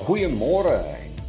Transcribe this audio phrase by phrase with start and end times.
[0.00, 0.78] Goeiemôre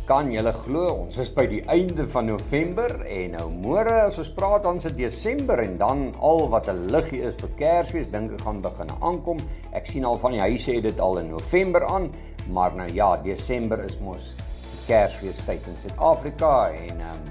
[0.07, 4.29] kan julle glo ons is by die einde van November en nou môre as ons
[4.31, 8.45] praat dan se Desember en dan al wat 'n liggie is vir Kersfees dink ek
[8.45, 9.39] gaan begin aankom.
[9.73, 12.11] Ek sien al van die huise het dit al in November aan,
[12.47, 14.35] maar nou ja, Desember is mos
[14.87, 17.21] Kersfees tyd in Suid-Afrika en um,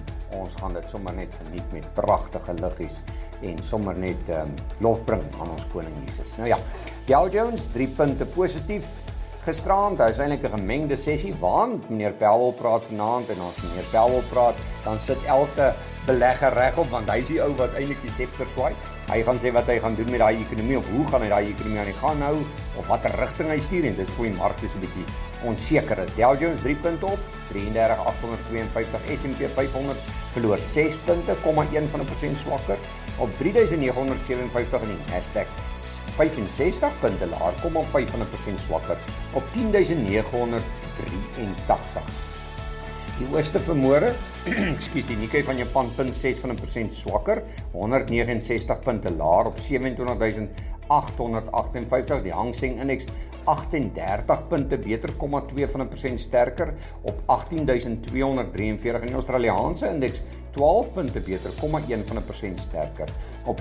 [0.42, 3.00] ons gaan dit sommer net geniet met pragtige liggies
[3.40, 6.36] en sommer net um, lof bring aan ons koning Jesus.
[6.36, 6.58] Nou ja,
[7.06, 9.10] Dow Jones 3 punte positief,
[9.40, 14.22] Gisteraand, is eintlik 'n gemengde sessie want meneer Powell praat vanaand en as meneer Powell
[14.28, 15.72] praat, dan sit elke
[16.06, 18.74] belegger regop want hy is die ou wat eintlik die septer swaai.
[19.10, 21.48] Hy gaan sê wat hy gaan doen met daai ekonomie of hoe gaan hy daai
[21.50, 22.36] ekonomie aan die gang hou
[22.78, 25.06] of watter rigting hy stuur en dis vir die markte so 'n bietjie
[25.50, 25.98] onseker.
[26.14, 27.18] Dow Jones 3 punte op,
[27.50, 29.98] 33852, S&P 500
[30.36, 32.78] verloor 6 punte, 0,1 van 'n persent swakker
[33.18, 35.48] op 3957 in die Nasdaq
[36.14, 38.98] 65 punte laer, kom op 5 van 'n persent swakker
[39.34, 42.19] op 10983.
[43.20, 44.14] Die ooste vermoere,
[44.72, 49.58] ekskuus, die Nikkei van Japan punt 6 van 'n persent swakker, 169 punte laer op
[49.60, 52.22] 27858.
[52.24, 53.04] Die Hang Seng Indeks
[53.44, 60.22] 38 punte beter, 0,2 van 'n persent sterker op 18243 en die Australiese indeks
[60.56, 63.08] 12 punte beter, 0,1 van 'n persent sterker
[63.44, 63.60] op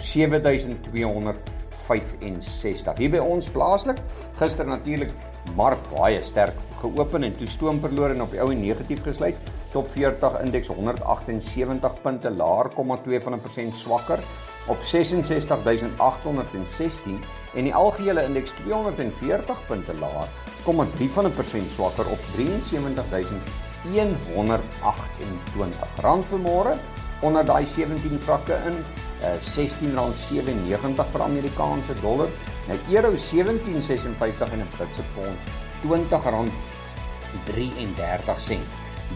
[1.89, 2.97] 7265.
[3.01, 3.97] Hier by ons plaaslik,
[4.39, 5.13] gister natuurlik
[5.57, 9.37] mark baie sterk geopen en toe stoom verloor en op die ou en negatief gesluit.
[9.73, 14.19] Top 40 indeks 178 punte laer, 0,2 van 'n persent swakker
[14.67, 17.19] op 66816
[17.55, 20.27] en die algehele indeks 240 punte laer,
[20.65, 23.67] 0,3 van 'n persent swakker op 73128.
[26.01, 26.73] Rand vanmôre
[27.21, 32.29] onder daai 17 vrakke in uh, R16.97 vir Amerikaanse dollar,
[32.67, 35.37] nou euro 17.56 en 'n Britse pond
[35.83, 38.57] R20.33.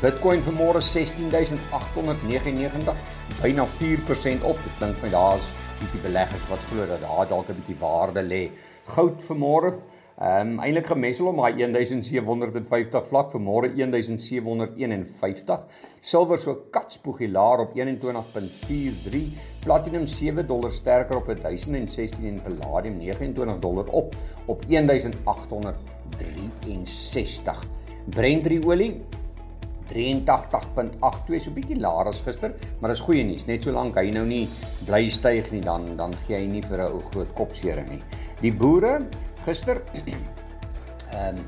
[0.02, 2.94] Bitcoin vanmôre 16899
[3.42, 4.58] byna 4% op.
[4.64, 5.42] Dit klink my daar's
[5.80, 8.52] bietjie beleggers wat glo dat daar dalk 'n bietjie waarde lê.
[8.86, 9.74] Goud vanmôre
[10.22, 15.64] Ehm um, eintlik gemessel om daai 1750 vlak vir môre 1751.
[16.02, 19.34] Silwer so katspoegie laer op 21.43.
[19.66, 24.16] Platinum 7 dollar sterker op 1016 en palladium 29 dollar op
[24.46, 27.66] op 1863.
[28.14, 29.02] Brent olie
[29.94, 33.46] 83.82 so bietjie laer as gister, maar dis goeie nuus.
[33.50, 34.48] Net solank hy nou nie
[34.88, 38.02] bly styg nie, dan dan gee hy nie vir 'n ou groot kopseer nie.
[38.42, 39.02] Die boere
[39.46, 39.82] gister
[41.12, 41.46] ehm um,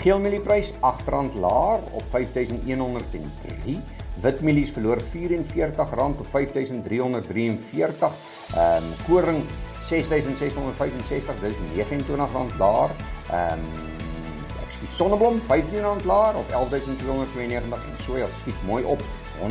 [0.00, 3.80] geelmielie-prys R8 laer op 5103.
[4.20, 8.12] Witmielies verloor R44 op 5343.
[8.54, 9.44] Ehm um, koring
[9.82, 12.90] 6665, dis R29 laer.
[13.30, 13.98] Ehm um,
[14.80, 19.02] Die sonneblom R15 laer op 11292 en soja skiet mooi op
[19.40, 19.44] R159